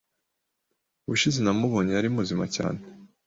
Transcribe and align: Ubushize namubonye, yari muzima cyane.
Ubushize 1.05 1.39
namubonye, 1.41 1.91
yari 1.93 2.09
muzima 2.17 2.45
cyane. 2.55 2.81